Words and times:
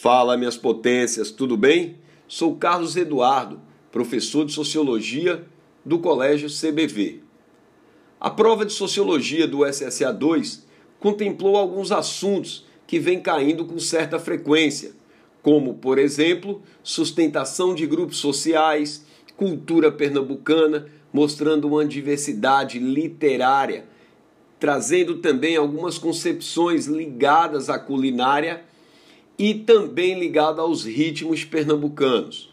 Fala, 0.00 0.34
minhas 0.34 0.56
potências, 0.56 1.30
tudo 1.30 1.58
bem? 1.58 1.98
Sou 2.26 2.56
Carlos 2.56 2.96
Eduardo, 2.96 3.60
professor 3.92 4.46
de 4.46 4.52
Sociologia 4.54 5.44
do 5.84 5.98
Colégio 5.98 6.48
CBV. 6.48 7.20
A 8.18 8.30
prova 8.30 8.64
de 8.64 8.72
Sociologia 8.72 9.46
do 9.46 9.62
SSA 9.62 10.10
2 10.10 10.66
contemplou 10.98 11.54
alguns 11.54 11.92
assuntos 11.92 12.64
que 12.86 12.98
vêm 12.98 13.20
caindo 13.20 13.66
com 13.66 13.78
certa 13.78 14.18
frequência, 14.18 14.92
como, 15.42 15.74
por 15.74 15.98
exemplo, 15.98 16.62
sustentação 16.82 17.74
de 17.74 17.86
grupos 17.86 18.16
sociais, 18.16 19.04
cultura 19.36 19.92
pernambucana, 19.92 20.86
mostrando 21.12 21.68
uma 21.68 21.84
diversidade 21.84 22.78
literária, 22.78 23.84
trazendo 24.58 25.18
também 25.18 25.58
algumas 25.58 25.98
concepções 25.98 26.86
ligadas 26.86 27.68
à 27.68 27.78
culinária 27.78 28.64
e 29.40 29.54
também 29.54 30.18
ligado 30.20 30.60
aos 30.60 30.84
ritmos 30.84 31.44
pernambucanos. 31.44 32.52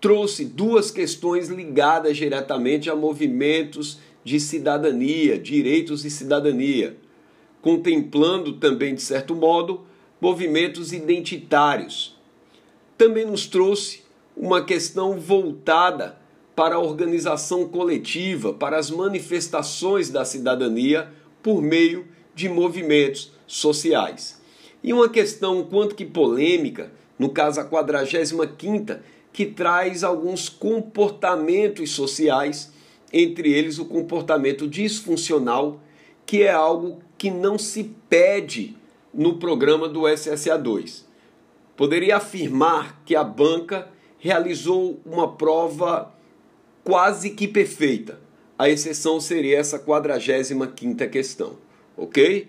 Trouxe 0.00 0.44
duas 0.44 0.88
questões 0.88 1.48
ligadas 1.48 2.16
diretamente 2.16 2.88
a 2.88 2.94
movimentos 2.94 3.98
de 4.22 4.38
cidadania, 4.38 5.36
direitos 5.36 6.04
e 6.04 6.10
cidadania, 6.10 6.96
contemplando 7.60 8.52
também, 8.52 8.94
de 8.94 9.02
certo 9.02 9.34
modo, 9.34 9.80
movimentos 10.20 10.92
identitários. 10.92 12.16
Também 12.96 13.26
nos 13.26 13.48
trouxe 13.48 14.04
uma 14.36 14.64
questão 14.64 15.18
voltada 15.18 16.20
para 16.54 16.76
a 16.76 16.80
organização 16.80 17.68
coletiva, 17.68 18.54
para 18.54 18.78
as 18.78 18.92
manifestações 18.92 20.08
da 20.08 20.24
cidadania 20.24 21.10
por 21.42 21.60
meio 21.60 22.06
de 22.32 22.48
movimentos 22.48 23.32
sociais. 23.44 24.40
E 24.82 24.92
uma 24.92 25.08
questão 25.08 25.62
quanto 25.64 25.94
que 25.94 26.04
polêmica, 26.04 26.90
no 27.18 27.30
caso 27.30 27.60
a 27.60 27.64
45 27.64 28.46
que 29.32 29.46
traz 29.46 30.04
alguns 30.04 30.48
comportamentos 30.48 31.90
sociais, 31.90 32.72
entre 33.12 33.52
eles 33.52 33.78
o 33.78 33.84
comportamento 33.84 34.66
disfuncional, 34.68 35.80
que 36.26 36.42
é 36.42 36.50
algo 36.50 37.00
que 37.16 37.30
não 37.30 37.58
se 37.58 37.84
pede 38.08 38.76
no 39.12 39.36
programa 39.38 39.88
do 39.88 40.02
SSA2. 40.02 41.04
Poderia 41.76 42.16
afirmar 42.16 43.02
que 43.04 43.14
a 43.14 43.24
banca 43.24 43.88
realizou 44.18 45.00
uma 45.04 45.32
prova 45.32 46.12
quase 46.84 47.30
que 47.30 47.46
perfeita. 47.46 48.20
A 48.58 48.68
exceção 48.68 49.20
seria 49.20 49.58
essa 49.58 49.78
45 49.78 50.66
quinta 50.68 51.06
questão, 51.06 51.56
ok? 51.96 52.48